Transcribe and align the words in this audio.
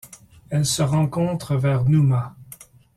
Elle 0.49 0.65
se 0.65 0.81
rencontre 0.81 1.55
vers 1.55 1.85
Numas. 1.85 2.33